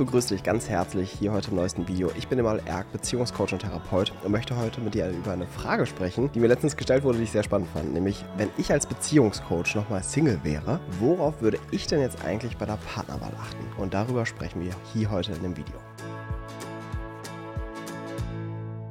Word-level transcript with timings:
begrüße 0.00 0.28
dich 0.28 0.42
ganz 0.42 0.66
herzlich 0.70 1.10
hier 1.10 1.30
heute 1.30 1.50
im 1.50 1.56
neuesten 1.56 1.86
Video. 1.86 2.10
Ich 2.16 2.26
bin 2.26 2.38
Emal 2.38 2.62
Erk, 2.64 2.90
Beziehungscoach 2.90 3.52
und 3.52 3.58
Therapeut 3.58 4.14
und 4.24 4.32
möchte 4.32 4.56
heute 4.56 4.80
mit 4.80 4.94
dir 4.94 5.10
über 5.10 5.32
eine 5.32 5.46
Frage 5.46 5.84
sprechen, 5.84 6.32
die 6.32 6.40
mir 6.40 6.46
letztens 6.46 6.78
gestellt 6.78 7.04
wurde, 7.04 7.18
die 7.18 7.24
ich 7.24 7.30
sehr 7.30 7.42
spannend 7.42 7.68
fand. 7.74 7.92
Nämlich, 7.92 8.24
wenn 8.38 8.48
ich 8.56 8.72
als 8.72 8.86
Beziehungscoach 8.86 9.74
nochmal 9.74 10.02
Single 10.02 10.40
wäre, 10.42 10.80
worauf 11.00 11.42
würde 11.42 11.58
ich 11.70 11.86
denn 11.86 12.00
jetzt 12.00 12.24
eigentlich 12.24 12.56
bei 12.56 12.64
der 12.64 12.78
Partnerwahl 12.94 13.34
achten? 13.38 13.62
Und 13.76 13.92
darüber 13.92 14.24
sprechen 14.24 14.62
wir 14.64 14.72
hier 14.94 15.10
heute 15.10 15.32
in 15.32 15.42
dem 15.42 15.56
Video. 15.58 15.76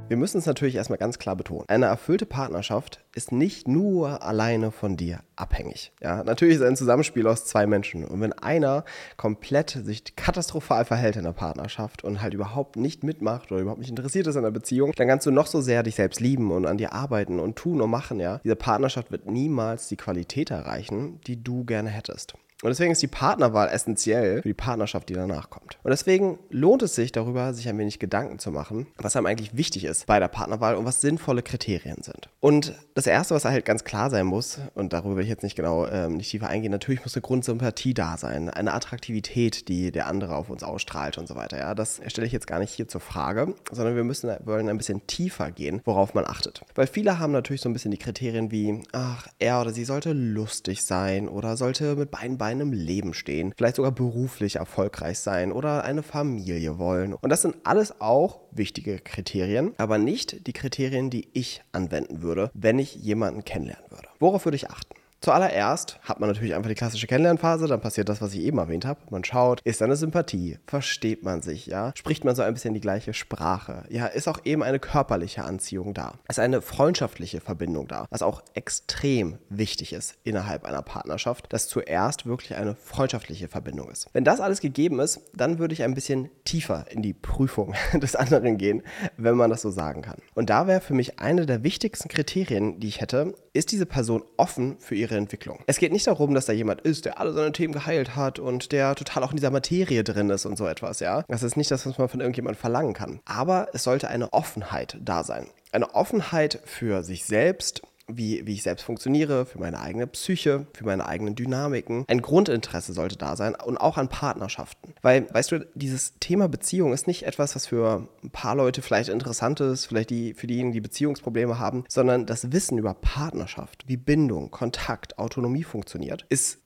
Wir 0.09 0.17
müssen 0.17 0.37
es 0.37 0.45
natürlich 0.45 0.75
erstmal 0.75 0.99
ganz 0.99 1.17
klar 1.17 1.35
betonen. 1.35 1.65
Eine 1.69 1.87
erfüllte 1.87 2.27
Partnerschaft 2.27 3.03
ist 3.15 3.31
nicht 3.31 3.67
nur 3.67 4.21
alleine 4.21 4.69
von 4.69 4.95
dir 4.95 5.21
abhängig. 5.39 5.91
Ja, 6.01 6.23
natürlich 6.23 6.55
ist 6.55 6.61
ein 6.63 6.75
Zusammenspiel 6.75 7.27
aus 7.27 7.45
zwei 7.45 7.65
Menschen. 7.65 8.05
Und 8.05 8.21
wenn 8.21 8.33
einer 8.33 8.83
komplett 9.17 9.69
sich 9.69 10.15
katastrophal 10.15 10.85
verhält 10.85 11.15
in 11.15 11.23
der 11.23 11.31
Partnerschaft 11.31 12.03
und 12.03 12.21
halt 12.21 12.33
überhaupt 12.33 12.75
nicht 12.75 13.03
mitmacht 13.03 13.51
oder 13.51 13.61
überhaupt 13.61 13.79
nicht 13.79 13.89
interessiert 13.89 14.27
ist 14.27 14.35
an 14.35 14.43
der 14.43 14.51
Beziehung, 14.51 14.91
dann 14.95 15.07
kannst 15.07 15.25
du 15.25 15.31
noch 15.31 15.47
so 15.47 15.61
sehr 15.61 15.83
dich 15.83 15.95
selbst 15.95 16.19
lieben 16.19 16.51
und 16.51 16.65
an 16.65 16.77
dir 16.77 16.93
arbeiten 16.93 17.39
und 17.39 17.55
tun 17.55 17.81
und 17.81 17.89
machen, 17.89 18.19
ja. 18.19 18.39
Diese 18.43 18.55
Partnerschaft 18.55 19.11
wird 19.11 19.25
niemals 19.25 19.87
die 19.87 19.97
Qualität 19.97 20.51
erreichen, 20.51 21.19
die 21.27 21.43
du 21.43 21.63
gerne 21.63 21.89
hättest. 21.89 22.35
Und 22.61 22.67
deswegen 22.67 22.91
ist 22.91 23.01
die 23.01 23.07
Partnerwahl 23.07 23.69
essentiell 23.69 24.41
für 24.41 24.49
die 24.49 24.53
Partnerschaft, 24.53 25.07
die 25.07 25.13
danach 25.13 25.49
kommt. 25.49 25.77
Und 25.81 25.91
deswegen 25.91 26.39
lohnt 26.49 26.83
es 26.83 26.93
sich 26.93 27.13
darüber, 27.13 27.53
sich 27.53 27.69
ein 27.69 27.77
wenig 27.77 27.99
Gedanken 27.99 28.37
zu 28.37 28.51
machen, 28.51 28.87
was 28.97 29.15
einem 29.15 29.27
eigentlich 29.27 29.55
wichtig 29.55 29.85
ist 29.85 30.07
bei 30.07 30.19
der 30.19 30.27
Partnerwahl 30.27 30.75
und 30.75 30.83
was 30.83 30.99
sinnvolle 30.99 31.41
Kriterien 31.41 32.03
sind. 32.03 32.27
Und 32.41 32.73
das 32.95 33.07
Erste, 33.07 33.33
was 33.33 33.45
halt 33.45 33.63
ganz 33.63 33.85
klar 33.85 34.09
sein 34.09 34.25
muss, 34.25 34.59
und 34.75 34.91
darüber 34.91 35.15
will 35.15 35.23
ich 35.23 35.28
jetzt 35.29 35.43
nicht 35.43 35.55
genau 35.55 35.87
ähm, 35.87 36.17
nicht 36.17 36.29
tiefer 36.29 36.47
eingehen, 36.47 36.71
natürlich 36.71 37.03
muss 37.03 37.15
eine 37.15 37.21
Grundsympathie 37.21 37.93
da 37.93 38.17
sein, 38.17 38.49
eine 38.49 38.73
Attraktivität, 38.73 39.67
die 39.67 39.91
der 39.91 40.07
andere 40.07 40.35
auf 40.35 40.49
uns 40.49 40.63
ausstrahlt 40.63 41.17
und 41.17 41.27
so 41.27 41.35
weiter. 41.35 41.57
Ja, 41.57 41.73
das 41.73 42.01
stelle 42.07 42.27
ich 42.27 42.33
jetzt 42.33 42.47
gar 42.47 42.59
nicht 42.59 42.73
hier 42.73 42.87
zur 42.87 43.01
Frage, 43.01 43.55
sondern 43.71 43.95
wir 43.95 44.03
müssen 44.03 44.29
wollen 44.43 44.69
ein 44.69 44.77
bisschen 44.77 45.07
tiefer 45.07 45.51
gehen, 45.51 45.81
worauf 45.85 46.13
man 46.13 46.25
achtet. 46.25 46.61
Weil 46.75 46.87
viele 46.87 47.19
haben 47.19 47.31
natürlich 47.31 47.61
so 47.61 47.69
ein 47.69 47.73
bisschen 47.73 47.91
die 47.91 47.97
Kriterien 47.97 48.51
wie, 48.51 48.83
ach, 48.91 49.27
er 49.39 49.61
oder 49.61 49.71
sie 49.71 49.85
sollte 49.85 50.13
lustig 50.13 50.83
sein 50.83 51.27
oder 51.27 51.57
sollte 51.57 51.95
mit 51.95 52.11
beiden 52.11 52.37
Beinen 52.37 52.59
einem 52.59 52.73
Leben 52.73 53.13
stehen, 53.13 53.53
vielleicht 53.57 53.77
sogar 53.77 53.91
beruflich 53.91 54.57
erfolgreich 54.57 55.19
sein 55.19 55.51
oder 55.51 55.83
eine 55.83 56.03
Familie 56.03 56.77
wollen. 56.77 57.13
Und 57.13 57.29
das 57.29 57.41
sind 57.41 57.55
alles 57.63 58.01
auch 58.01 58.41
wichtige 58.51 58.99
Kriterien, 58.99 59.73
aber 59.77 59.97
nicht 59.97 60.47
die 60.47 60.53
Kriterien, 60.53 61.09
die 61.09 61.29
ich 61.33 61.61
anwenden 61.71 62.21
würde, 62.21 62.51
wenn 62.53 62.79
ich 62.79 62.95
jemanden 62.95 63.45
kennenlernen 63.45 63.89
würde. 63.89 64.07
Worauf 64.19 64.45
würde 64.45 64.55
ich 64.55 64.69
achten? 64.69 64.98
Zuallererst 65.21 65.99
hat 66.01 66.21
man 66.21 66.29
natürlich 66.29 66.55
einfach 66.55 66.69
die 66.69 66.75
klassische 66.75 67.05
Kennenlernphase, 67.05 67.67
dann 67.67 67.81
passiert 67.81 68.07
das, 68.07 68.21
was 68.21 68.33
ich 68.33 68.39
eben 68.39 68.57
erwähnt 68.57 68.85
habe. 68.85 69.01
Man 69.09 69.25
schaut, 69.25 69.59
ist 69.65 69.81
da 69.81 69.85
eine 69.85 69.97
Sympathie, 69.97 70.59
versteht 70.65 71.23
man 71.23 71.41
sich, 71.41 71.65
ja, 71.65 71.91
spricht 71.95 72.23
man 72.23 72.35
so 72.35 72.41
ein 72.41 72.53
bisschen 72.53 72.73
die 72.73 72.79
gleiche 72.79 73.13
Sprache, 73.13 73.83
ja, 73.89 74.05
ist 74.05 74.29
auch 74.29 74.39
eben 74.45 74.63
eine 74.63 74.79
körperliche 74.79 75.43
Anziehung 75.43 75.93
da, 75.93 76.13
ist 76.29 76.39
eine 76.39 76.61
freundschaftliche 76.61 77.41
Verbindung 77.41 77.89
da, 77.89 78.05
was 78.09 78.21
auch 78.21 78.41
extrem 78.53 79.39
wichtig 79.49 79.91
ist 79.91 80.15
innerhalb 80.23 80.63
einer 80.63 80.81
Partnerschaft, 80.81 81.51
dass 81.51 81.67
zuerst 81.67 82.25
wirklich 82.25 82.55
eine 82.55 82.75
freundschaftliche 82.75 83.49
Verbindung 83.49 83.91
ist. 83.91 84.07
Wenn 84.13 84.23
das 84.23 84.39
alles 84.39 84.61
gegeben 84.61 85.01
ist, 85.01 85.19
dann 85.35 85.59
würde 85.59 85.73
ich 85.73 85.83
ein 85.83 85.95
bisschen 85.95 86.29
tiefer 86.45 86.85
in 86.91 87.01
die 87.01 87.13
Prüfung 87.13 87.75
des 87.93 88.15
anderen 88.15 88.57
gehen, 88.57 88.83
wenn 89.17 89.35
man 89.35 89.49
das 89.49 89.63
so 89.63 89.69
sagen 89.69 90.01
kann. 90.01 90.19
Und 90.33 90.49
da 90.49 90.65
wäre 90.65 90.79
für 90.79 90.93
mich 90.93 91.19
eine 91.19 91.45
der 91.45 91.63
wichtigsten 91.63 92.07
Kriterien, 92.07 92.79
die 92.79 92.87
ich 92.87 93.01
hätte, 93.01 93.33
ist 93.51 93.71
diese 93.71 93.85
Person 93.85 94.23
offen 94.37 94.77
für 94.79 94.95
ihre 94.95 95.08
Entwicklung. 95.17 95.59
Es 95.67 95.77
geht 95.77 95.91
nicht 95.91 96.07
darum, 96.07 96.33
dass 96.33 96.45
da 96.45 96.53
jemand 96.53 96.81
ist, 96.81 97.05
der 97.05 97.19
alle 97.19 97.33
seine 97.33 97.51
Themen 97.51 97.73
geheilt 97.73 98.15
hat 98.15 98.39
und 98.39 98.71
der 98.71 98.95
total 98.95 99.23
auch 99.23 99.31
in 99.31 99.37
dieser 99.37 99.51
Materie 99.51 100.03
drin 100.03 100.29
ist 100.29 100.45
und 100.45 100.57
so 100.57 100.67
etwas, 100.67 100.99
ja. 100.99 101.23
Das 101.27 101.43
ist 101.43 101.57
nicht 101.57 101.71
das, 101.71 101.85
was 101.85 101.97
man 101.97 102.09
von 102.09 102.19
irgendjemandem 102.19 102.59
verlangen 102.59 102.93
kann. 102.93 103.19
Aber 103.25 103.67
es 103.73 103.83
sollte 103.83 104.07
eine 104.07 104.33
Offenheit 104.33 104.97
da 105.01 105.23
sein. 105.23 105.47
Eine 105.71 105.93
Offenheit 105.93 106.59
für 106.65 107.03
sich 107.03 107.25
selbst, 107.25 107.81
wie, 108.09 108.45
wie 108.45 108.53
ich 108.53 108.63
selbst 108.63 108.83
funktioniere, 108.83 109.45
für 109.45 109.59
meine 109.59 109.79
eigene 109.79 110.07
Psyche, 110.07 110.67
für 110.73 110.85
meine 110.85 111.05
eigenen 111.07 111.35
Dynamiken. 111.35 112.05
Ein 112.07 112.21
Grundinteresse 112.21 112.93
sollte 112.93 113.17
da 113.17 113.35
sein 113.35 113.55
und 113.55 113.77
auch 113.77 113.97
an 113.97 114.09
Partnerschaften. 114.09 114.93
Weil, 115.01 115.27
weißt 115.33 115.51
du, 115.51 115.67
dieses 115.75 116.19
Thema 116.19 116.47
Beziehung 116.47 116.93
ist 116.93 117.07
nicht 117.07 117.23
etwas, 117.23 117.55
was 117.55 117.67
für 117.67 118.07
ein 118.23 118.31
paar 118.31 118.55
Leute 118.55 118.81
vielleicht 118.81 119.09
interessant 119.09 119.59
ist, 119.59 119.85
vielleicht 119.85 120.09
die, 120.09 120.33
für 120.33 120.47
diejenigen, 120.47 120.73
die 120.73 120.81
Beziehungsprobleme 120.81 121.59
haben, 121.59 121.83
sondern 121.87 122.25
das 122.25 122.51
Wissen 122.51 122.77
über 122.77 122.93
Partnerschaft, 122.93 123.83
wie 123.87 123.97
Bindung, 123.97 124.51
Kontakt, 124.51 125.17
Autonomie 125.17 125.63
funktioniert, 125.63 126.25
ist 126.29 126.59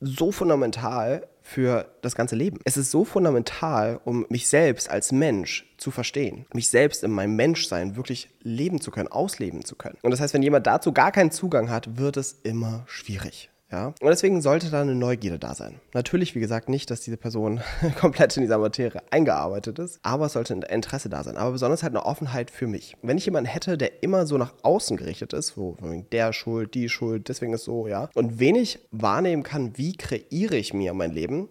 so 0.00 0.32
fundamental 0.32 1.28
für 1.48 1.86
das 2.02 2.14
ganze 2.14 2.36
Leben. 2.36 2.58
Es 2.64 2.76
ist 2.76 2.90
so 2.90 3.06
fundamental, 3.06 4.00
um 4.04 4.26
mich 4.28 4.48
selbst 4.48 4.90
als 4.90 5.12
Mensch 5.12 5.66
zu 5.78 5.90
verstehen, 5.90 6.44
mich 6.52 6.68
selbst 6.68 7.02
in 7.02 7.10
meinem 7.10 7.36
Menschsein 7.36 7.96
wirklich 7.96 8.28
leben 8.42 8.82
zu 8.82 8.90
können, 8.90 9.08
ausleben 9.08 9.64
zu 9.64 9.74
können. 9.74 9.96
Und 10.02 10.10
das 10.10 10.20
heißt, 10.20 10.34
wenn 10.34 10.42
jemand 10.42 10.66
dazu 10.66 10.92
gar 10.92 11.10
keinen 11.10 11.30
Zugang 11.30 11.70
hat, 11.70 11.96
wird 11.96 12.18
es 12.18 12.32
immer 12.42 12.84
schwierig. 12.86 13.50
Ja? 13.70 13.88
Und 13.88 14.08
deswegen 14.08 14.40
sollte 14.40 14.70
da 14.70 14.80
eine 14.80 14.94
Neugierde 14.94 15.38
da 15.38 15.54
sein. 15.54 15.80
Natürlich, 15.92 16.34
wie 16.34 16.40
gesagt, 16.40 16.68
nicht, 16.68 16.90
dass 16.90 17.00
diese 17.00 17.16
Person 17.16 17.60
komplett 17.98 18.36
in 18.36 18.42
dieser 18.42 18.58
Materie 18.58 19.02
eingearbeitet 19.10 19.78
ist, 19.78 20.00
aber 20.02 20.26
es 20.26 20.32
sollte 20.32 20.54
ein 20.54 20.62
Interesse 20.62 21.08
da 21.08 21.22
sein. 21.22 21.36
Aber 21.36 21.52
besonders 21.52 21.82
halt 21.82 21.94
eine 21.94 22.06
Offenheit 22.06 22.50
für 22.50 22.66
mich. 22.66 22.96
Wenn 23.02 23.18
ich 23.18 23.26
jemanden 23.26 23.50
hätte, 23.50 23.76
der 23.76 24.02
immer 24.02 24.26
so 24.26 24.38
nach 24.38 24.54
außen 24.62 24.96
gerichtet 24.96 25.32
ist, 25.32 25.56
wo 25.56 25.76
der 26.12 26.32
Schuld, 26.32 26.74
die 26.74 26.88
Schuld, 26.88 27.28
deswegen 27.28 27.52
ist 27.52 27.64
so, 27.64 27.86
ja, 27.86 28.08
und 28.14 28.38
wenig 28.38 28.78
wahrnehmen 28.90 29.42
kann, 29.42 29.76
wie 29.76 29.96
kreiere 29.96 30.56
ich 30.56 30.72
mir 30.72 30.94
mein 30.94 31.12
Leben, 31.12 31.48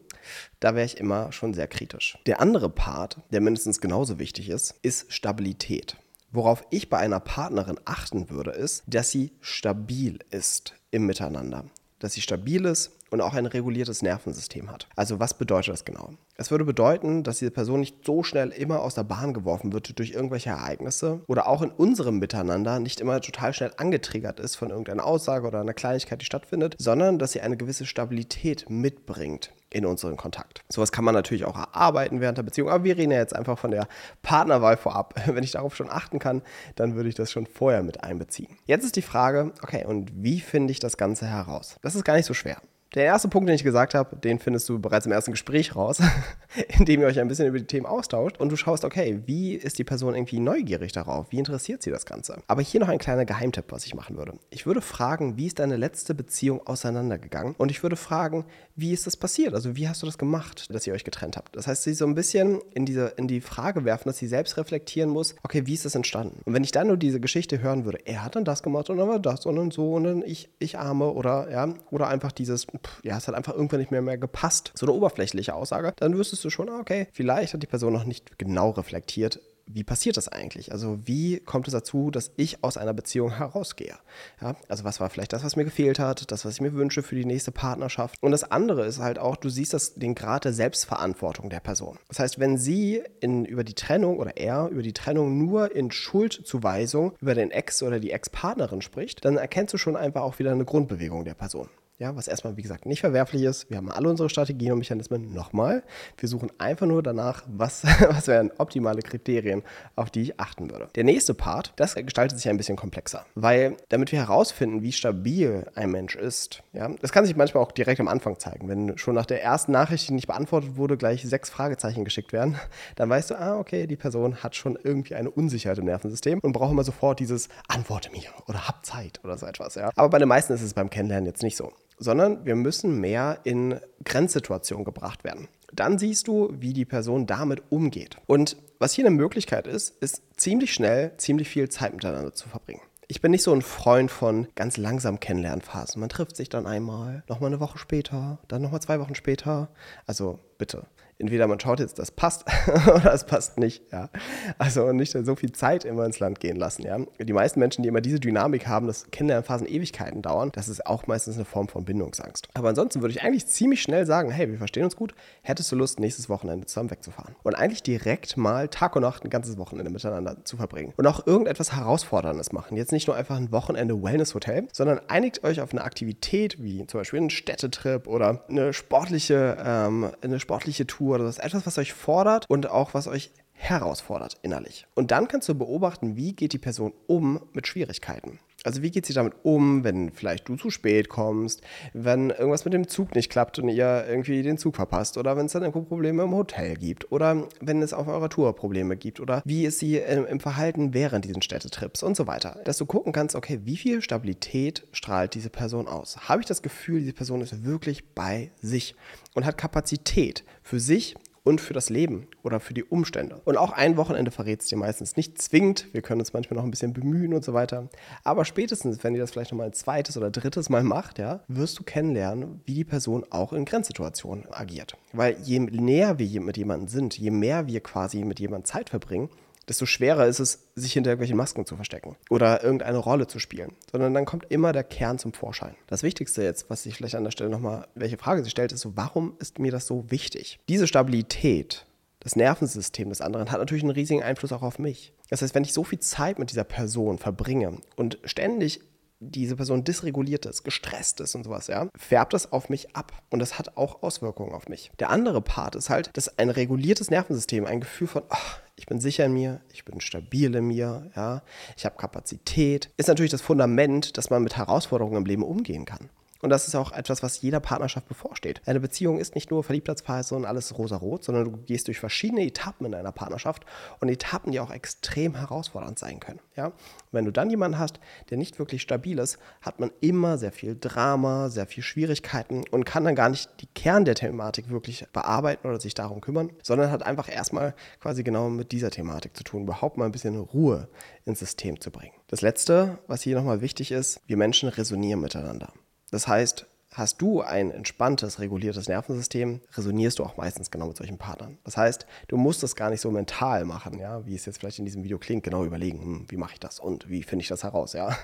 da 0.60 0.76
wäre 0.76 0.86
ich 0.86 0.98
immer 0.98 1.32
schon 1.32 1.54
sehr 1.54 1.68
kritisch. 1.68 2.18
Der 2.26 2.42
andere 2.42 2.70
Part, 2.70 3.22
der 3.32 3.42
mindestens 3.42 3.80
genauso 3.80 4.20
wichtig 4.20 4.50
ist, 4.50 4.76
ist 4.82 5.14
Stabilität. 5.14 5.98
Worauf 6.32 6.66
ich 6.72 6.90
bei 6.90 6.98
einer 6.98 7.22
Partnerin 7.22 7.80
achten 7.86 8.30
würde, 8.30 8.52
ist, 8.52 8.84
dass 8.86 9.12
sie 9.12 9.32
stabil 9.40 10.20
ist 10.30 10.74
im 10.92 11.06
Miteinander 11.06 11.66
dass 12.00 12.14
sie 12.14 12.22
stabil 12.22 12.66
ist 12.66 12.97
und 13.12 13.22
auch 13.22 13.34
ein 13.34 13.46
reguliertes 13.46 14.02
Nervensystem 14.02 14.72
hat. 14.72 14.88
Also 14.96 15.20
was 15.20 15.34
bedeutet 15.34 15.74
das 15.74 15.86
genau? 15.86 16.12
Es 16.36 16.52
würde 16.52 16.66
bedeuten, 16.66 17.24
dass 17.24 17.40
diese 17.40 17.52
Person 17.52 17.80
nicht 17.80 18.06
so 18.06 18.24
schnell 18.24 18.50
immer 18.50 18.82
aus 18.82 18.96
der 18.96 19.04
Bahn 19.04 19.34
geworfen 19.34 19.74
wird 19.74 19.98
durch 19.98 20.12
irgendwelche 20.12 20.50
Ereignisse 20.50 21.22
oder 21.28 21.48
auch 21.48 21.62
in 21.62 21.72
unserem 21.72 22.20
Miteinander 22.20 22.80
nicht 22.80 23.00
immer 23.00 23.20
total 23.22 23.54
schnell 23.54 23.72
angetriggert 23.78 24.40
ist 24.40 24.56
von 24.56 24.70
irgendeiner 24.70 25.06
Aussage 25.06 25.48
oder 25.48 25.62
einer 25.62 25.74
Kleinigkeit, 25.74 26.22
die 26.22 26.26
stattfindet, 26.26 26.76
sondern 26.80 27.20
dass 27.20 27.32
sie 27.32 27.42
eine 27.42 27.58
gewisse 27.58 27.86
Stabilität 27.86 28.70
mitbringt 28.70 29.54
in 29.70 29.86
unseren 29.86 30.16
Kontakt. 30.16 30.64
Sowas 30.70 30.92
kann 30.92 31.04
man 31.04 31.14
natürlich 31.14 31.46
auch 31.46 31.58
erarbeiten 31.58 32.22
während 32.22 32.38
der 32.38 32.44
Beziehung, 32.44 32.70
aber 32.70 32.84
wir 32.84 32.98
reden 32.98 33.12
ja 33.12 33.20
jetzt 33.20 33.36
einfach 33.36 33.60
von 33.60 33.72
der 33.72 33.88
Partnerwahl 34.22 34.78
vorab. 34.78 35.16
Wenn 35.26 35.44
ich 35.44 35.52
darauf 35.52 35.76
schon 35.76 35.90
achten 35.90 36.20
kann, 36.20 36.42
dann 36.76 36.96
würde 36.96 37.10
ich 37.10 37.16
das 37.16 37.32
schon 37.32 37.46
vorher 37.46 37.84
mit 37.84 38.04
einbeziehen. 38.04 38.58
Jetzt 38.66 38.86
ist 38.86 38.96
die 38.96 39.02
Frage, 39.02 39.52
okay, 39.62 39.86
und 39.86 40.12
wie 40.16 40.40
finde 40.40 40.72
ich 40.72 40.80
das 40.80 40.98
Ganze 40.98 41.28
heraus? 41.28 41.78
Das 41.82 41.96
ist 41.96 42.06
gar 42.06 42.16
nicht 42.16 42.26
so 42.26 42.34
schwer. 42.34 42.62
Der 42.96 43.04
erste 43.04 43.28
Punkt, 43.28 43.50
den 43.50 43.56
ich 43.56 43.64
gesagt 43.64 43.94
habe, 43.94 44.16
den 44.16 44.40
findest 44.40 44.70
du 44.70 44.80
bereits 44.80 45.06
im 45.06 45.12
ersten 45.12 45.32
Gespräch 45.32 45.76
raus, 45.76 46.02
indem 46.80 47.02
ihr 47.02 47.08
euch 47.08 47.20
ein 47.20 47.28
bisschen 47.28 47.48
über 47.48 47.60
die 47.60 47.66
Themen 47.66 47.86
austauscht 47.86 48.38
und 48.38 48.50
du 48.50 48.56
schaust, 48.56 48.86
okay, 48.86 49.22
wie 49.26 49.56
ist 49.56 49.78
die 49.78 49.84
Person 49.84 50.16
irgendwie 50.16 50.40
neugierig 50.40 50.94
darauf? 50.94 51.28
Wie 51.30 51.38
interessiert 51.38 51.84
sie 51.84 51.92
das 51.92 52.06
Ganze? 52.06 52.42
Aber 52.48 52.62
hier 52.62 52.80
noch 52.80 52.88
ein 52.88 52.98
kleiner 52.98 53.26
Geheimtipp, 53.26 53.66
was 53.70 53.86
ich 53.86 53.94
machen 53.94 54.16
würde. 54.16 54.40
Ich 54.52 54.66
würde 54.66 54.80
fragen, 54.80 55.38
wie 55.38 55.48
ist 55.48 55.60
deine 55.60 55.76
letzte 55.76 56.16
Beziehung 56.16 56.66
auseinandergegangen? 56.66 57.56
Und 57.58 57.72
ich 57.72 57.84
würde 57.84 57.98
fragen, 57.98 58.46
wie 58.76 58.94
ist 58.94 59.06
das 59.06 59.18
passiert? 59.18 59.54
Also, 59.54 59.76
wie 59.76 59.90
hast 59.90 60.02
du 60.02 60.06
das 60.06 60.18
gemacht, 60.18 60.74
dass 60.74 60.88
ihr 60.88 60.94
euch 60.94 61.04
getrennt 61.04 61.36
habt? 61.36 61.56
Das 61.56 61.68
heißt, 61.68 61.84
sie 61.84 61.94
so 61.94 62.06
ein 62.06 62.16
bisschen 62.16 62.62
in, 62.74 62.86
diese, 62.86 63.14
in 63.18 63.28
die 63.28 63.42
Frage 63.42 63.84
werfen, 63.84 64.08
dass 64.08 64.18
sie 64.18 64.28
selbst 64.28 64.56
reflektieren 64.58 65.10
muss, 65.10 65.36
okay, 65.44 65.66
wie 65.66 65.74
ist 65.74 65.84
das 65.84 65.96
entstanden? 65.96 66.42
Und 66.46 66.54
wenn 66.54 66.64
ich 66.64 66.72
dann 66.72 66.88
nur 66.88 66.98
diese 66.98 67.20
Geschichte 67.20 67.60
hören 67.62 67.84
würde, 67.84 68.00
er 68.06 68.24
hat 68.24 68.36
dann 68.36 68.46
das 68.46 68.64
gemacht 68.64 68.90
und 68.90 68.98
dann 68.98 69.10
war 69.10 69.20
das 69.20 69.46
und 69.46 69.58
dann 69.58 69.72
so 69.72 69.94
und 69.94 70.06
dann 70.06 70.24
ich, 70.24 70.50
ich 70.60 70.78
arme 70.78 71.12
oder 71.12 71.52
ja, 71.52 71.74
oder 71.92 72.08
einfach 72.08 72.32
dieses, 72.32 72.68
ja, 73.04 73.18
es 73.18 73.28
hat 73.28 73.36
einfach 73.36 73.54
irgendwann 73.54 73.80
nicht 73.80 73.92
mehr, 73.92 74.02
mehr 74.02 74.18
gepasst. 74.18 74.72
So 74.76 74.86
eine 74.86 74.94
oberflächliche 74.94 75.54
Aussage, 75.54 75.94
dann 75.98 76.18
wüsstest 76.18 76.44
du 76.44 76.50
schon, 76.50 76.70
ah, 76.70 76.80
okay, 76.80 77.08
vielleicht 77.12 77.54
hat 77.54 77.64
die 77.64 77.68
Person 77.68 77.94
noch 77.94 78.06
nicht 78.06 78.38
genau 78.38 78.72
reflektiert, 78.72 79.40
wie 79.68 79.84
passiert 79.84 80.18
das 80.18 80.30
eigentlich? 80.30 80.72
Also 80.72 81.00
wie 81.04 81.40
kommt 81.40 81.68
es 81.68 81.74
dazu, 81.74 82.10
dass 82.10 82.32
ich 82.38 82.64
aus 82.64 82.78
einer 82.78 82.94
Beziehung 82.94 83.32
herausgehe? 83.38 83.96
Ja, 84.42 84.56
also 84.70 84.84
was 84.86 85.00
war 85.00 85.10
vielleicht 85.10 85.34
das, 85.34 85.44
was 85.44 85.56
mir 85.56 85.66
gefehlt 85.66 86.00
hat, 86.00 86.32
das, 86.32 86.46
was 86.46 86.56
ich 86.56 86.62
mir 86.62 86.74
wünsche 86.74 87.04
für 87.04 87.16
die 87.16 87.26
nächste 87.26 87.52
Partnerschaft? 87.52 88.16
Und 88.22 88.32
das 88.32 88.50
andere 88.50 88.86
ist 88.86 89.00
halt 89.00 89.20
auch, 89.20 89.36
du 89.36 89.50
siehst 89.50 89.74
das, 89.74 89.96
den 89.96 90.16
Grad 90.16 90.46
der 90.46 90.54
Selbstverantwortung 90.54 91.50
der 91.50 91.60
Person. 91.60 92.00
Das 92.08 92.20
heißt, 92.20 92.40
wenn 92.40 92.58
sie 92.58 93.04
in, 93.20 93.46
über 93.46 93.64
die 93.64 93.76
Trennung 93.76 94.18
oder 94.18 94.38
er 94.38 94.70
über 94.70 94.82
die 94.82 94.94
Trennung 94.94 95.38
nur 95.38 95.76
in 95.76 95.92
Schuldzuweisung 95.92 97.14
über 97.20 97.36
den 97.36 97.52
Ex 97.52 97.84
oder 97.84 98.00
die 98.00 98.12
Ex-Partnerin 98.12 98.82
spricht, 98.82 99.26
dann 99.26 99.38
erkennst 99.38 99.74
du 99.74 99.78
schon 99.78 99.98
einfach 99.98 100.22
auch 100.22 100.40
wieder 100.40 100.52
eine 100.52 100.66
Grundbewegung 100.66 101.26
der 101.26 101.34
Person. 101.34 101.70
Ja, 102.00 102.16
was 102.16 102.28
erstmal, 102.28 102.56
wie 102.58 102.62
gesagt, 102.62 102.86
nicht 102.86 103.00
verwerflich 103.00 103.42
ist. 103.42 103.72
Wir 103.72 103.78
haben 103.78 103.92
alle 103.92 104.08
unsere 104.08 104.30
Strategien 104.30 104.72
und 104.72 104.78
Mechanismen. 104.78 105.34
Nochmal, 105.34 105.82
wir 106.20 106.30
suchen 106.30 106.52
einfach 106.60 106.86
nur 106.86 107.02
danach, 107.02 107.42
was, 107.48 107.84
was 108.08 108.28
wären 108.28 108.52
optimale 108.60 109.02
Kriterien, 109.02 109.64
auf 109.96 110.12
die 110.12 110.22
ich 110.22 110.40
achten 110.40 110.70
würde. 110.70 110.90
Der 110.94 111.04
nächste 111.04 111.34
Part, 111.34 111.74
das 111.76 111.96
gestaltet 111.96 112.38
sich 112.38 112.50
ein 112.50 112.58
bisschen 112.58 112.76
komplexer, 112.76 113.26
weil 113.34 113.78
damit 113.90 114.12
wir 114.12 114.20
herausfinden, 114.20 114.84
wie 114.84 114.92
stabil 114.92 115.66
ein 115.74 115.90
Mensch 115.90 116.16
ist, 116.16 116.62
ja, 116.72 116.88
das 117.02 117.12
kann 117.12 117.26
sich 117.26 117.36
manchmal 117.36 117.64
auch 117.64 117.72
direkt 117.72 118.00
am 118.00 118.08
Anfang 118.08 118.38
zeigen. 118.38 118.70
Wenn 118.70 118.96
schon 119.00 119.16
nach 119.16 119.26
der 119.26 119.42
ersten 119.42 119.72
Nachricht, 119.72 120.08
die 120.08 120.14
nicht 120.14 120.28
beantwortet 120.28 120.78
wurde, 120.78 120.98
gleich 120.98 121.24
sechs 121.28 121.50
Fragezeichen 121.50 122.06
geschickt 122.06 122.32
werden, 122.32 122.60
dann 122.96 123.10
weißt 123.10 123.32
du, 123.32 123.40
ah, 123.40 123.58
okay, 123.58 123.88
die 123.88 123.96
Person 123.96 124.44
hat 124.44 124.56
schon 124.56 124.78
irgendwie 124.84 125.16
eine 125.16 125.32
Unsicherheit 125.32 125.80
im 125.80 125.86
Nervensystem 125.86 126.42
und 126.44 126.52
braucht 126.52 126.74
immer 126.74 126.84
sofort 126.84 127.20
dieses 127.20 127.50
Antworte 127.68 128.12
mir 128.12 128.30
oder 128.48 128.68
hab 128.68 128.86
Zeit 128.86 129.20
oder 129.24 129.36
so 129.36 129.48
etwas. 129.48 129.74
Ja. 129.74 129.90
Aber 129.96 130.10
bei 130.10 130.20
den 130.20 130.28
meisten 130.28 130.54
ist 130.54 130.62
es 130.62 130.76
beim 130.76 130.92
Kennenlernen 130.92 131.26
jetzt 131.26 131.42
nicht 131.42 131.58
so 131.58 131.72
sondern 131.98 132.46
wir 132.46 132.56
müssen 132.56 133.00
mehr 133.00 133.40
in 133.44 133.80
Grenzsituationen 134.04 134.86
gebracht 134.86 135.24
werden. 135.24 135.48
Dann 135.74 136.00
siehst 136.00 136.28
du, 136.28 136.54
wie 136.60 136.74
die 136.74 136.86
Person 136.86 137.26
damit 137.28 137.64
umgeht. 137.70 138.18
Und 138.26 138.58
was 138.80 138.94
hier 138.94 139.06
eine 139.06 139.16
Möglichkeit 139.16 139.68
ist, 139.68 139.98
ist 140.02 140.22
ziemlich 140.38 140.74
schnell, 140.74 141.14
ziemlich 141.18 141.50
viel 141.50 141.70
Zeit 141.70 141.94
miteinander 141.94 142.34
zu 142.34 142.48
verbringen. 142.48 142.82
Ich 143.10 143.22
bin 143.22 143.32
nicht 143.32 143.44
so 143.44 143.54
ein 143.54 143.62
Freund 143.62 144.12
von 144.12 144.48
ganz 144.56 144.76
langsam 144.76 145.22
Kennenlernphasen. 145.22 146.00
Man 146.00 146.10
trifft 146.10 146.36
sich 146.36 146.50
dann 146.50 146.68
einmal, 146.68 147.24
nochmal 147.30 147.48
eine 147.48 147.62
Woche 147.62 147.78
später, 147.78 148.40
dann 148.50 148.62
nochmal 148.62 148.82
zwei 148.82 149.00
Wochen 149.00 149.16
später. 149.16 149.70
Also 150.06 150.40
bitte, 150.58 150.88
entweder 151.20 151.48
man 151.48 151.60
schaut 151.60 151.80
jetzt, 151.80 152.00
das 152.00 152.12
passt 152.12 152.46
oder 152.88 153.14
es 153.14 153.26
passt 153.26 153.58
nicht. 153.58 153.84
Ja. 153.92 154.10
Also 154.58 154.92
nicht 154.92 155.12
so 155.12 155.36
viel 155.36 155.52
Zeit 155.52 155.86
immer 155.86 156.06
ins 156.06 156.20
Land 156.20 156.40
gehen 156.40 156.58
lassen. 156.58 156.84
Ja. 156.84 157.00
Die 157.20 157.34
meisten 157.34 157.60
Menschen, 157.60 157.84
die 157.84 157.90
immer 157.90 158.02
diese 158.02 158.20
Dynamik 158.20 158.68
haben, 158.68 158.88
dass 158.88 159.10
Kennenlernphasen 159.12 159.68
Ewigkeiten 159.68 160.22
dauern, 160.22 160.52
das 160.54 160.70
ist 160.70 160.86
auch 160.86 161.08
meistens 161.08 161.36
eine 161.36 161.46
Form 161.46 161.68
von 161.68 161.86
Bindungsangst. 161.86 162.48
Aber 162.54 162.70
ansonsten 162.70 163.02
würde 163.02 163.14
ich 163.14 163.24
eigentlich 163.24 163.48
ziemlich 163.48 163.82
schnell 163.82 164.06
sagen, 164.06 164.30
hey, 164.32 164.50
wir 164.50 164.58
verstehen 164.58 164.84
uns 164.84 164.96
gut, 164.96 165.14
hättest 165.42 165.72
du 165.72 165.76
Lust, 165.76 166.00
nächstes 166.00 166.30
Wochenende 166.30 166.68
zusammen 166.68 166.92
wegzufahren? 166.92 167.36
Und 167.44 167.56
eigentlich 167.56 167.84
direkt 167.84 168.38
mal 168.38 168.68
Tag 168.68 168.96
und 168.96 169.02
Nacht 169.02 169.24
ein 169.24 169.30
ganzes 169.30 169.58
Wochenende 169.58 169.92
miteinander 169.92 170.44
zu 170.44 170.58
verbringen. 170.58 170.94
Und 170.98 171.08
auch 171.08 171.26
irgendetwas 171.26 171.76
Herausforderndes 171.76 172.52
machen. 172.52 172.78
Jetzt 172.78 172.92
nicht 172.92 173.08
nur 173.08 173.16
einfach 173.16 173.38
ein 173.38 173.52
Wochenende 173.52 174.02
Wellness-Hotel, 174.02 174.68
sondern 174.72 175.00
einigt 175.08 175.44
euch 175.44 175.62
auf 175.62 175.72
eine 175.72 175.84
Aktivität 175.84 176.62
wie 176.62 176.86
zum 176.88 177.00
Beispiel 177.00 177.20
einen 177.20 177.30
Städtetrip 177.30 178.08
oder 178.08 178.44
eine 178.50 178.74
sportliche, 178.74 179.58
ähm, 179.64 180.12
eine 180.22 180.40
sportliche 180.40 180.47
Tour 180.48 180.88
Tour 180.88 181.16
oder 181.16 181.26
das 181.26 181.38
ist 181.38 181.44
etwas, 181.44 181.66
was 181.66 181.78
euch 181.78 181.94
fordert 181.94 182.50
und 182.50 182.70
auch 182.70 182.94
was 182.94 183.08
euch 183.08 183.32
herausfordert 183.54 184.38
innerlich. 184.42 184.88
Und 184.96 185.12
dann 185.12 185.28
kannst 185.28 185.50
du 185.50 185.56
beobachten, 185.56 186.16
wie 186.16 186.34
geht 186.34 186.54
die 186.54 186.60
Person 186.60 186.94
um 187.08 187.42
mit 187.54 187.68
Schwierigkeiten. 187.68 188.40
Also 188.64 188.82
wie 188.82 188.90
geht 188.90 189.06
sie 189.06 189.14
damit 189.14 189.34
um, 189.44 189.84
wenn 189.84 190.12
vielleicht 190.12 190.50
du 190.50 190.56
zu 190.56 190.72
spät 190.72 191.10
kommst, 191.10 191.62
wenn 191.94 192.32
irgendwas 192.32 192.66
mit 192.66 192.74
dem 192.74 192.88
Zug 192.88 193.14
nicht 193.14 193.30
klappt 193.30 193.60
und 193.60 193.70
ihr 193.70 194.06
irgendwie 194.10 194.42
den 194.42 194.58
Zug 194.58 194.76
verpasst 194.76 195.18
oder 195.18 195.38
wenn 195.38 195.46
es 195.46 195.52
dann 195.52 195.62
irgendwo 195.62 195.84
Probleme 195.84 196.24
im 196.24 196.34
Hotel 196.34 196.76
gibt 196.76 197.12
oder 197.12 197.48
wenn 197.62 197.82
es 197.84 197.94
auf 197.94 198.08
eurer 198.08 198.30
Tour 198.30 198.56
Probleme 198.56 198.98
gibt 198.98 199.20
oder 199.20 199.42
wie 199.46 199.66
ist 199.66 199.80
sie 199.80 199.98
im 199.98 200.40
Verhalten 200.40 200.94
während 200.94 201.26
diesen 201.26 201.44
Städtetrips 201.44 202.02
und 202.02 202.18
so 202.18 202.26
weiter. 202.26 202.60
Dass 202.66 202.78
du 202.78 202.86
gucken 202.88 203.14
kannst, 203.14 203.36
okay, 203.36 203.60
wie 203.64 203.78
viel 203.78 204.02
Stabilität 204.02 204.88
strahlt 204.92 205.36
diese 205.36 205.52
Person 205.52 205.88
aus? 205.88 206.18
Habe 206.28 206.42
ich 206.42 206.48
das 206.48 206.64
Gefühl, 206.64 207.00
diese 207.00 207.14
Person 207.14 207.42
ist 207.42 207.64
wirklich 207.64 208.10
bei 208.16 208.52
sich 208.60 208.96
und 209.36 209.46
hat 209.46 209.58
Kapazität 209.58 210.44
für 210.64 210.80
sich 210.80 211.16
und 211.48 211.62
für 211.62 211.74
das 211.74 211.90
Leben 211.90 212.28
oder 212.44 212.60
für 212.60 212.74
die 212.74 212.84
Umstände. 212.84 213.42
Und 213.46 213.56
auch 213.56 213.72
ein 213.72 213.96
Wochenende 213.96 214.32
verrät 214.32 214.62
es 214.62 214.68
dir 214.68 214.78
meistens 214.78 215.16
nicht 215.16 215.42
zwingend. 215.42 215.88
Wir 215.94 216.02
können 216.02 216.20
uns 216.20 216.34
manchmal 216.34 216.58
noch 216.58 216.66
ein 216.66 216.72
bisschen 216.72 216.92
bemühen 216.92 217.34
und 217.34 217.46
so 217.46 217.54
weiter. 217.54 217.88
Aber 218.26 218.44
spätestens, 218.44 219.02
wenn 219.02 219.14
ihr 219.14 219.22
das 219.22 219.32
vielleicht 219.32 219.54
nochmal 219.54 219.68
ein 219.68 219.74
zweites 219.74 220.18
oder 220.18 220.30
drittes 220.30 220.70
Mal 220.70 220.84
macht, 220.84 221.20
ja, 221.20 221.40
wirst 221.48 221.80
du 221.80 221.84
kennenlernen, 221.84 222.60
wie 222.66 222.74
die 222.74 222.84
Person 222.84 223.24
auch 223.30 223.54
in 223.54 223.64
Grenzsituationen 223.64 224.46
agiert. 224.52 224.98
Weil 225.14 225.38
je 225.42 225.60
näher 225.60 226.20
wir 226.20 226.42
mit 226.42 226.58
jemandem 226.58 226.90
sind, 226.90 227.18
je 227.18 227.32
mehr 227.32 227.66
wir 227.66 227.80
quasi 227.80 228.26
mit 228.26 228.42
jemandem 228.42 228.66
Zeit 228.66 228.90
verbringen, 228.90 229.30
desto 229.68 229.86
schwerer 229.86 230.26
ist 230.28 230.40
es, 230.40 230.68
sich 230.76 230.94
hinter 230.94 231.12
irgendwelchen 231.12 231.38
Masken 231.38 231.66
zu 231.66 231.76
verstecken 231.76 232.16
oder 232.30 232.64
irgendeine 232.64 232.98
Rolle 232.98 233.28
zu 233.28 233.40
spielen, 233.40 233.74
sondern 233.92 234.14
dann 234.14 234.26
kommt 234.26 234.46
immer 234.50 234.72
der 234.72 234.84
Kern 234.84 235.20
zum 235.20 235.34
Vorschein. 235.34 235.76
Das 235.88 236.04
Wichtigste 236.04 236.44
jetzt, 236.44 236.70
was 236.70 236.84
sich 236.84 236.96
vielleicht 236.96 237.16
an 237.16 237.24
der 237.24 237.32
Stelle 237.32 237.50
nochmal, 237.50 237.88
welche 237.96 238.18
Frage 238.18 238.44
sich 238.44 238.52
stellt, 238.52 238.72
ist 238.72 238.82
so, 238.82 238.96
warum 238.96 239.36
ist 239.40 239.60
mir 239.60 239.72
das 239.72 239.88
so 239.88 240.10
wichtig? 240.10 240.60
Diese 240.70 240.88
Stabilität, 240.88 241.86
das 242.20 242.36
Nervensystem 242.36 243.10
des 243.10 243.22
anderen 243.22 243.52
hat 243.52 243.60
natürlich 243.60 243.84
einen 243.84 243.92
riesigen 243.92 244.24
Einfluss 244.24 244.52
auch 244.52 244.64
auf 244.64 244.80
mich. 244.80 245.14
Das 245.30 245.42
heißt, 245.42 245.56
wenn 245.56 245.64
ich 245.64 245.74
so 245.74 245.84
viel 245.84 246.00
Zeit 246.00 246.40
mit 246.40 246.52
dieser 246.52 246.64
Person 246.64 247.18
verbringe 247.18 247.78
und 247.96 248.20
ständig 248.24 248.82
diese 249.20 249.56
Person 249.56 249.84
dysreguliert 249.84 250.46
ist, 250.46 250.64
gestresst 250.64 251.20
ist 251.22 251.36
und 251.36 251.44
sowas, 251.44 251.68
ja, 251.68 251.88
färbt 251.98 252.34
das 252.34 252.52
auf 252.52 252.70
mich 252.70 252.96
ab 252.96 253.12
und 253.30 253.40
das 253.40 253.58
hat 253.58 253.78
auch 253.78 254.04
Auswirkungen 254.04 254.54
auf 254.54 254.68
mich. 254.68 254.92
Der 255.00 255.10
andere 255.10 255.42
Part 255.42 255.76
ist 255.76 255.90
halt, 255.90 256.16
dass 256.16 256.38
ein 256.38 256.50
reguliertes 256.50 257.10
Nervensystem, 257.10 257.66
ein 257.66 257.82
Gefühl 257.82 258.08
von, 258.08 258.24
ach, 258.30 258.60
ich 258.76 258.86
bin 258.86 259.00
sicher 259.00 259.26
in 259.26 259.34
mir, 259.34 259.62
ich 259.74 259.86
bin 259.86 260.00
stabil 260.02 260.54
in 260.54 260.66
mir, 260.66 261.10
ja, 261.16 261.42
ich 261.76 261.86
habe 261.86 261.98
Kapazität, 261.98 262.92
ist 262.98 263.08
natürlich 263.08 263.32
das 263.32 263.42
Fundament, 263.42 264.18
dass 264.18 264.30
man 264.30 264.44
mit 264.44 264.56
Herausforderungen 264.56 265.18
im 265.18 265.26
Leben 265.26 265.44
umgehen 265.44 265.86
kann. 265.86 266.10
Und 266.42 266.50
das 266.50 266.68
ist 266.68 266.76
auch 266.76 266.92
etwas, 266.92 267.24
was 267.24 267.42
jeder 267.42 267.60
Partnerschaft 267.60 268.08
bevorsteht. 268.08 268.62
Eine 268.66 268.80
Beziehung 268.80 269.20
ist 269.20 269.36
nicht 269.36 269.52
nur 269.52 269.64
Verliebtheitsphase 269.64 270.36
und 270.36 270.46
alles 270.46 270.78
rosa-rot, 270.78 271.24
sondern 271.24 271.46
du 271.46 271.58
gehst 271.58 271.88
durch 271.88 272.00
verschiedene 272.00 272.44
Etappen 272.44 272.86
in 272.86 272.94
einer 272.94 273.12
Partnerschaft 273.12 273.66
und 274.00 274.10
Etappen, 274.10 274.52
die 274.52 274.60
auch 274.60 274.72
extrem 274.72 275.36
herausfordernd 275.36 276.00
sein 276.00 276.20
können. 276.20 276.40
Ja? 276.56 276.72
wenn 277.18 277.26
du 277.26 277.32
dann 277.32 277.50
jemanden 277.50 277.80
hast, 277.80 278.00
der 278.30 278.38
nicht 278.38 278.60
wirklich 278.60 278.84
stabil 278.84 279.18
ist, 279.18 279.40
hat 279.62 279.80
man 279.80 279.92
immer 280.02 280.38
sehr 280.38 280.52
viel 280.52 280.78
Drama, 280.80 281.50
sehr 281.50 281.66
viel 281.66 281.84
Schwierigkeiten 281.84 282.64
und 282.70 282.86
kann 282.86 283.06
dann 283.06 283.16
gar 283.16 283.30
nicht 283.30 283.50
die 283.60 283.66
Kern 283.66 284.06
der 284.06 284.14
Thematik 284.16 284.70
wirklich 284.70 285.06
bearbeiten 285.14 285.68
oder 285.68 285.80
sich 285.80 285.96
darum 285.96 286.22
kümmern, 286.22 286.52
sondern 286.62 286.92
hat 286.92 287.04
einfach 287.04 287.28
erstmal 287.28 287.74
quasi 288.00 288.24
genau 288.24 288.50
mit 288.50 288.72
dieser 288.72 288.92
Thematik 288.92 289.36
zu 289.36 289.44
tun, 289.44 289.64
überhaupt 289.64 289.98
mal 289.98 290.06
ein 290.06 290.12
bisschen 290.12 290.40
Ruhe 290.40 290.88
ins 291.26 291.40
System 291.40 291.82
zu 291.82 291.90
bringen. 291.90 292.14
Das 292.28 292.42
Letzte, 292.42 293.00
was 293.08 293.24
hier 293.24 293.36
nochmal 293.36 293.62
wichtig 293.62 293.92
ist, 293.92 294.22
wir 294.28 294.38
Menschen 294.38 294.70
resonieren 294.70 295.22
miteinander. 295.22 295.74
Das 296.12 296.28
heißt, 296.28 296.66
hast 296.98 297.22
du 297.22 297.42
ein 297.42 297.70
entspanntes, 297.70 298.40
reguliertes 298.40 298.88
Nervensystem, 298.88 299.62
resonierst 299.74 300.18
du 300.18 300.24
auch 300.24 300.36
meistens 300.36 300.72
genau 300.72 300.88
mit 300.88 300.98
solchen 300.98 301.20
Partnern. 301.20 301.60
Das 301.64 301.78
heißt, 301.78 302.08
du 302.28 302.38
musst 302.38 302.64
das 302.64 302.76
gar 302.76 302.90
nicht 302.90 303.02
so 303.02 303.12
mental 303.12 303.66
machen, 303.66 304.00
ja, 304.00 304.26
wie 304.26 304.34
es 304.34 304.46
jetzt 304.46 304.58
vielleicht 304.58 304.80
in 304.80 304.86
diesem 304.86 305.04
Video 305.04 305.20
klingt, 305.20 305.44
genau 305.44 305.64
überlegen, 305.64 306.02
hm, 306.02 306.26
wie 306.30 306.38
mache 306.38 306.54
ich 306.54 306.60
das 306.60 306.80
und 306.80 307.08
wie 307.08 307.22
finde 307.22 307.44
ich 307.44 307.50
das 307.50 307.64
heraus, 307.64 307.94
ja. 307.94 308.18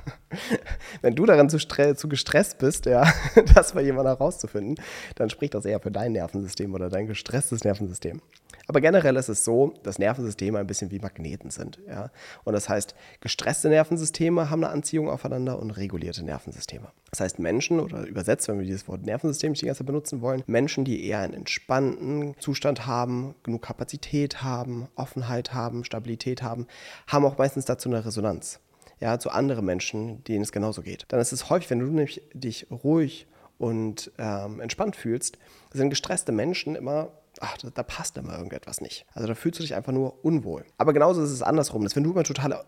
Wenn 1.01 1.15
du 1.15 1.25
daran 1.25 1.49
zu, 1.49 1.59
zu 1.59 2.09
gestresst 2.09 2.57
bist, 2.57 2.87
ja, 2.87 3.05
das 3.53 3.73
bei 3.73 3.83
jemandem 3.83 4.17
herauszufinden, 4.17 4.83
dann 5.15 5.29
spricht 5.29 5.53
das 5.53 5.65
eher 5.65 5.79
für 5.79 5.91
dein 5.91 6.13
Nervensystem 6.13 6.73
oder 6.73 6.89
dein 6.89 7.05
gestresstes 7.05 7.63
Nervensystem. 7.63 8.21
Aber 8.67 8.79
generell 8.79 9.15
ist 9.17 9.29
es 9.29 9.43
so, 9.43 9.73
dass 9.83 9.99
Nervensysteme 9.99 10.57
ein 10.57 10.67
bisschen 10.67 10.89
wie 10.91 10.99
Magneten 10.99 11.49
sind. 11.49 11.79
Ja? 11.87 12.11
Und 12.43 12.53
das 12.53 12.69
heißt, 12.69 12.95
gestresste 13.19 13.69
Nervensysteme 13.69 14.49
haben 14.49 14.63
eine 14.63 14.71
Anziehung 14.71 15.09
aufeinander 15.09 15.59
und 15.59 15.71
regulierte 15.71 16.23
Nervensysteme. 16.23 16.87
Das 17.09 17.19
heißt, 17.19 17.39
Menschen, 17.39 17.79
oder 17.79 18.07
übersetzt, 18.07 18.47
wenn 18.47 18.59
wir 18.59 18.62
dieses 18.63 18.87
Wort 18.87 19.03
Nervensystem 19.03 19.51
nicht 19.51 19.61
die 19.61 19.65
ganze 19.65 19.79
Zeit 19.79 19.87
benutzen 19.87 20.21
wollen, 20.21 20.43
Menschen, 20.47 20.85
die 20.85 21.05
eher 21.05 21.19
einen 21.19 21.33
entspannten 21.33 22.35
Zustand 22.39 22.85
haben, 22.85 23.35
genug 23.43 23.61
Kapazität 23.61 24.43
haben, 24.43 24.87
Offenheit 24.95 25.53
haben, 25.53 25.83
Stabilität 25.83 26.43
haben, 26.43 26.67
haben 27.07 27.25
auch 27.25 27.37
meistens 27.37 27.65
dazu 27.65 27.89
eine 27.89 28.05
Resonanz. 28.05 28.59
Ja, 28.99 29.19
zu 29.19 29.31
anderen 29.31 29.65
Menschen, 29.65 30.23
denen 30.23 30.43
es 30.43 30.51
genauso 30.51 30.81
geht. 30.81 31.05
Dann 31.09 31.19
ist 31.19 31.33
es 31.33 31.49
häufig, 31.49 31.69
wenn 31.69 31.79
du 31.79 31.87
nämlich 31.87 32.21
dich 32.33 32.67
ruhig 32.71 33.27
und 33.57 34.11
ähm, 34.17 34.61
entspannt 34.61 34.95
fühlst, 34.95 35.37
sind 35.73 35.89
gestresste 35.89 36.31
Menschen 36.31 36.75
immer 36.75 37.11
ach, 37.39 37.57
da, 37.57 37.69
da, 37.69 37.83
passt 37.83 38.17
immer 38.17 38.35
irgendetwas 38.35 38.81
nicht. 38.81 39.05
Also 39.13 39.27
da 39.27 39.35
fühlst 39.35 39.59
du 39.59 39.63
dich 39.63 39.75
einfach 39.75 39.91
nur 39.91 40.23
unwohl. 40.23 40.65
Aber 40.77 40.93
genauso 40.93 41.23
ist 41.23 41.31
es 41.31 41.41
andersrum, 41.41 41.83
dass 41.83 41.95
wenn 41.95 42.03
du 42.03 42.11
immer 42.11 42.23
total 42.23 42.63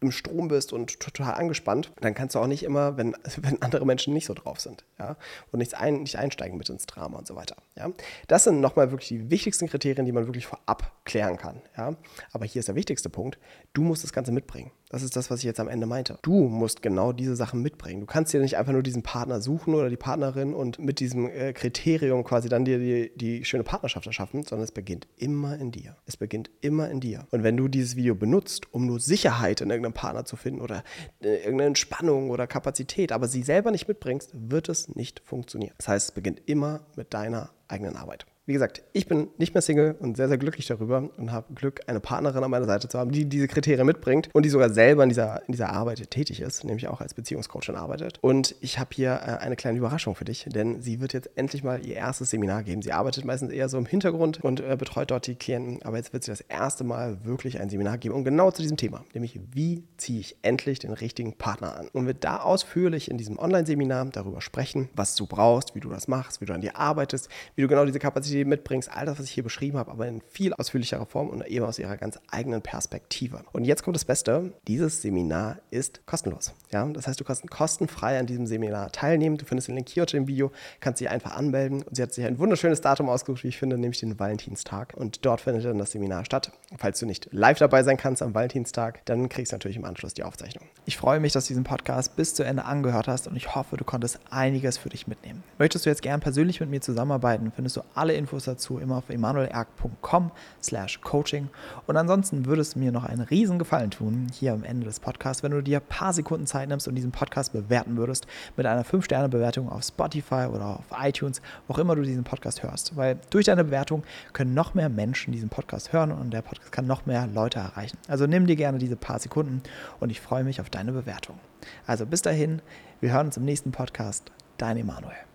im, 0.00 0.12
Strom 0.12 0.48
bist 0.48 0.72
und 0.72 1.00
total 1.00 1.34
angespannt, 1.34 1.92
dann 2.00 2.14
kannst 2.14 2.34
du 2.34 2.38
auch 2.38 2.46
nicht 2.46 2.62
immer, 2.62 2.96
wenn, 2.96 3.16
wenn 3.40 3.60
andere 3.62 3.86
Menschen 3.86 4.14
nicht 4.14 4.26
so 4.26 4.34
drauf 4.34 4.60
sind, 4.60 4.84
ja, 4.98 5.16
und 5.52 5.58
nicht, 5.58 5.74
ein, 5.74 6.02
nicht 6.02 6.16
einsteigen 6.16 6.58
mit 6.58 6.68
ins 6.68 6.86
Drama 6.86 7.18
und 7.18 7.26
so 7.26 7.36
weiter, 7.36 7.56
ja. 7.76 7.90
Das 8.28 8.44
sind 8.44 8.60
nochmal 8.60 8.90
wirklich 8.90 9.08
die 9.08 9.30
wichtigsten 9.30 9.68
Kriterien, 9.68 10.06
die 10.06 10.12
man 10.12 10.26
wirklich 10.26 10.46
vorab 10.46 10.92
klären 11.04 11.36
kann, 11.36 11.62
ja. 11.76 11.94
Aber 12.32 12.44
hier 12.44 12.60
ist 12.60 12.68
der 12.68 12.76
wichtigste 12.76 13.10
Punkt, 13.10 13.38
du 13.72 13.82
musst 13.82 14.04
das 14.04 14.12
Ganze 14.12 14.32
mitbringen. 14.32 14.72
Das 14.90 15.04
ist 15.04 15.14
das, 15.14 15.30
was 15.30 15.38
ich 15.38 15.44
jetzt 15.44 15.60
am 15.60 15.68
Ende 15.68 15.86
meinte. 15.86 16.18
Du 16.22 16.48
musst 16.48 16.82
genau 16.82 17.12
diese 17.12 17.36
Sachen 17.36 17.62
mitbringen. 17.62 18.00
Du 18.00 18.06
kannst 18.06 18.32
dir 18.32 18.40
nicht 18.40 18.56
einfach 18.56 18.72
nur 18.72 18.82
diesen 18.82 19.04
Partner 19.04 19.40
suchen 19.40 19.74
oder 19.74 19.88
die 19.88 19.96
Partnerin 19.96 20.52
und 20.52 20.80
mit 20.80 20.98
diesem 20.98 21.28
äh, 21.30 21.52
Kriterium 21.52 22.24
quasi 22.24 22.48
dann 22.48 22.64
dir 22.64 22.78
die, 22.78 23.12
die 23.14 23.44
schöne 23.44 23.62
Partnerschaft 23.62 24.06
erschaffen, 24.06 24.42
sondern 24.42 24.64
es 24.64 24.72
beginnt 24.72 25.06
immer 25.16 25.56
in 25.58 25.70
dir. 25.70 25.96
Es 26.06 26.16
beginnt 26.16 26.50
immer 26.60 26.90
in 26.90 26.98
dir. 26.98 27.28
Und 27.30 27.44
wenn 27.44 27.56
du 27.56 27.68
dieses 27.68 27.94
Video 27.94 28.16
benutzt, 28.16 28.66
um 28.72 28.84
nur 28.86 28.98
Sicherheit 28.98 29.60
in 29.60 29.70
irgendeinem 29.70 29.94
Partner 29.94 30.24
zu 30.24 30.34
finden 30.34 30.60
oder 30.60 30.82
äh, 31.22 31.36
irgendeine 31.36 31.66
Entspannung 31.68 32.30
oder 32.30 32.48
Kapazität, 32.48 33.12
aber 33.12 33.28
sie 33.28 33.42
selber 33.42 33.70
nicht 33.70 33.86
mitbringst, 33.86 34.32
wird 34.34 34.68
es 34.68 34.88
nicht 34.96 35.22
funktionieren. 35.24 35.74
Das 35.76 35.86
heißt, 35.86 36.08
es 36.08 36.14
beginnt 36.14 36.42
immer 36.46 36.80
mit 36.96 37.14
deiner 37.14 37.50
eigenen 37.68 37.94
Arbeit. 37.94 38.26
Wie 38.50 38.54
gesagt, 38.54 38.82
ich 38.92 39.06
bin 39.06 39.28
nicht 39.38 39.54
mehr 39.54 39.62
Single 39.62 39.94
und 40.00 40.16
sehr, 40.16 40.26
sehr 40.26 40.36
glücklich 40.36 40.66
darüber 40.66 41.08
und 41.16 41.30
habe 41.30 41.54
Glück, 41.54 41.82
eine 41.86 42.00
Partnerin 42.00 42.42
an 42.42 42.50
meiner 42.50 42.66
Seite 42.66 42.88
zu 42.88 42.98
haben, 42.98 43.12
die 43.12 43.24
diese 43.24 43.46
Kriterien 43.46 43.86
mitbringt 43.86 44.28
und 44.32 44.44
die 44.44 44.48
sogar 44.48 44.70
selber 44.70 45.04
in 45.04 45.08
dieser, 45.08 45.46
in 45.46 45.52
dieser 45.52 45.70
Arbeit 45.70 46.10
tätig 46.10 46.40
ist, 46.40 46.64
nämlich 46.64 46.88
auch 46.88 47.00
als 47.00 47.14
Beziehungscoachin 47.14 47.76
arbeitet. 47.76 48.18
Und 48.22 48.56
ich 48.60 48.80
habe 48.80 48.90
hier 48.92 49.12
äh, 49.12 49.38
eine 49.38 49.54
kleine 49.54 49.78
Überraschung 49.78 50.16
für 50.16 50.24
dich, 50.24 50.46
denn 50.48 50.82
sie 50.82 51.00
wird 51.00 51.12
jetzt 51.12 51.30
endlich 51.36 51.62
mal 51.62 51.86
ihr 51.86 51.94
erstes 51.94 52.30
Seminar 52.30 52.64
geben. 52.64 52.82
Sie 52.82 52.92
arbeitet 52.92 53.24
meistens 53.24 53.52
eher 53.52 53.68
so 53.68 53.78
im 53.78 53.86
Hintergrund 53.86 54.42
und 54.42 54.58
äh, 54.58 54.76
betreut 54.76 55.12
dort 55.12 55.28
die 55.28 55.36
Klienten, 55.36 55.84
aber 55.84 55.98
jetzt 55.98 56.12
wird 56.12 56.24
sie 56.24 56.32
das 56.32 56.40
erste 56.40 56.82
Mal 56.82 57.24
wirklich 57.24 57.60
ein 57.60 57.70
Seminar 57.70 57.98
geben 57.98 58.16
und 58.16 58.24
genau 58.24 58.50
zu 58.50 58.62
diesem 58.62 58.76
Thema, 58.76 59.04
nämlich 59.14 59.38
wie 59.52 59.84
ziehe 59.96 60.18
ich 60.18 60.36
endlich 60.42 60.80
den 60.80 60.92
richtigen 60.92 61.34
Partner 61.34 61.76
an. 61.78 61.88
Und 61.92 62.08
wird 62.08 62.24
da 62.24 62.38
ausführlich 62.38 63.12
in 63.12 63.16
diesem 63.16 63.38
Online-Seminar 63.38 64.06
darüber 64.06 64.40
sprechen, 64.40 64.88
was 64.96 65.14
du 65.14 65.28
brauchst, 65.28 65.76
wie 65.76 65.80
du 65.80 65.88
das 65.88 66.08
machst, 66.08 66.40
wie 66.40 66.46
du 66.46 66.52
an 66.52 66.62
dir 66.62 66.76
arbeitest, 66.76 67.28
wie 67.54 67.62
du 67.62 67.68
genau 67.68 67.84
diese 67.84 68.00
Kapazität 68.00 68.39
mitbringst, 68.44 68.90
all 68.90 69.06
das, 69.06 69.18
was 69.18 69.26
ich 69.26 69.32
hier 69.32 69.44
beschrieben 69.44 69.78
habe, 69.78 69.90
aber 69.90 70.06
in 70.06 70.22
viel 70.30 70.52
ausführlicherer 70.54 71.06
Form 71.06 71.28
und 71.28 71.46
eben 71.46 71.64
aus 71.64 71.78
ihrer 71.78 71.96
ganz 71.96 72.18
eigenen 72.30 72.62
Perspektive. 72.62 73.42
Und 73.52 73.64
jetzt 73.64 73.82
kommt 73.82 73.96
das 73.96 74.04
Beste, 74.04 74.52
dieses 74.66 75.02
Seminar 75.02 75.58
ist 75.70 76.06
kostenlos. 76.06 76.54
Ja? 76.72 76.86
Das 76.86 77.06
heißt, 77.06 77.20
du 77.20 77.24
kannst 77.24 77.48
kostenfrei 77.50 78.18
an 78.18 78.26
diesem 78.26 78.46
Seminar 78.46 78.92
teilnehmen. 78.92 79.36
Du 79.36 79.44
findest 79.44 79.68
den 79.68 79.76
Link 79.76 79.88
hier 79.88 80.02
unter 80.04 80.16
dem 80.16 80.28
Video, 80.28 80.52
kannst 80.80 81.00
dich 81.00 81.08
einfach 81.10 81.36
anmelden. 81.36 81.82
Und 81.82 81.96
sie 81.96 82.02
hat 82.02 82.12
sich 82.12 82.24
ein 82.24 82.38
wunderschönes 82.38 82.80
Datum 82.80 83.08
ausgesucht, 83.08 83.44
wie 83.44 83.48
ich 83.48 83.58
finde, 83.58 83.78
nämlich 83.78 84.00
den 84.00 84.18
Valentinstag. 84.18 84.94
Und 84.96 85.24
dort 85.24 85.40
findet 85.40 85.64
dann 85.64 85.78
das 85.78 85.92
Seminar 85.92 86.24
statt. 86.24 86.52
Falls 86.78 86.98
du 86.98 87.06
nicht 87.06 87.28
live 87.32 87.58
dabei 87.58 87.82
sein 87.82 87.96
kannst 87.96 88.22
am 88.22 88.34
Valentinstag, 88.34 89.04
dann 89.06 89.28
kriegst 89.28 89.52
du 89.52 89.54
natürlich 89.54 89.76
im 89.76 89.84
Anschluss 89.84 90.14
die 90.14 90.22
Aufzeichnung. 90.22 90.64
Ich 90.86 90.96
freue 90.96 91.20
mich, 91.20 91.32
dass 91.32 91.44
du 91.44 91.48
diesen 91.48 91.64
Podcast 91.64 92.16
bis 92.16 92.34
zu 92.34 92.42
Ende 92.42 92.64
angehört 92.64 93.08
hast 93.08 93.26
und 93.26 93.36
ich 93.36 93.54
hoffe, 93.54 93.76
du 93.76 93.84
konntest 93.84 94.18
einiges 94.30 94.78
für 94.78 94.88
dich 94.88 95.06
mitnehmen. 95.06 95.42
Möchtest 95.58 95.86
du 95.86 95.90
jetzt 95.90 96.02
gern 96.02 96.20
persönlich 96.20 96.60
mit 96.60 96.70
mir 96.70 96.80
zusammenarbeiten, 96.80 97.52
findest 97.54 97.76
du 97.76 97.82
alle 97.94 98.14
Infos 98.30 98.44
dazu 98.44 98.78
immer 98.78 98.98
auf 98.98 99.10
emanuelerg.com 99.10 100.30
slash 100.62 101.00
coaching. 101.00 101.48
Und 101.88 101.96
ansonsten 101.96 102.46
würde 102.46 102.62
es 102.62 102.76
mir 102.76 102.92
noch 102.92 103.04
einen 103.04 103.22
riesen 103.22 103.58
Gefallen 103.58 103.90
tun, 103.90 104.28
hier 104.32 104.52
am 104.52 104.62
Ende 104.62 104.86
des 104.86 105.00
Podcasts, 105.00 105.42
wenn 105.42 105.50
du 105.50 105.62
dir 105.62 105.78
ein 105.78 105.86
paar 105.88 106.12
Sekunden 106.12 106.46
Zeit 106.46 106.68
nimmst 106.68 106.86
und 106.86 106.94
diesen 106.94 107.10
Podcast 107.10 107.52
bewerten 107.52 107.96
würdest 107.96 108.28
mit 108.56 108.66
einer 108.66 108.84
5-Sterne-Bewertung 108.84 109.68
auf 109.68 109.82
Spotify 109.82 110.46
oder 110.52 110.78
auf 110.78 110.84
iTunes, 111.02 111.42
wo 111.66 111.74
auch 111.74 111.78
immer 111.78 111.96
du 111.96 112.02
diesen 112.02 112.22
Podcast 112.22 112.62
hörst. 112.62 112.96
Weil 112.96 113.18
durch 113.30 113.46
deine 113.46 113.64
Bewertung 113.64 114.04
können 114.32 114.54
noch 114.54 114.74
mehr 114.74 114.88
Menschen 114.88 115.32
diesen 115.32 115.48
Podcast 115.48 115.92
hören 115.92 116.12
und 116.12 116.30
der 116.30 116.42
Podcast 116.42 116.70
kann 116.70 116.86
noch 116.86 117.06
mehr 117.06 117.26
Leute 117.26 117.58
erreichen. 117.58 117.98
Also 118.06 118.28
nimm 118.28 118.46
dir 118.46 118.54
gerne 118.54 118.78
diese 118.78 118.96
paar 118.96 119.18
Sekunden 119.18 119.60
und 119.98 120.10
ich 120.10 120.20
freue 120.20 120.44
mich 120.44 120.60
auf 120.60 120.70
deine 120.70 120.92
Bewertung. 120.92 121.40
Also 121.84 122.06
bis 122.06 122.22
dahin, 122.22 122.62
wir 123.00 123.12
hören 123.12 123.26
uns 123.26 123.36
im 123.36 123.44
nächsten 123.44 123.72
Podcast. 123.72 124.30
Dein 124.56 124.76
Emanuel. 124.76 125.20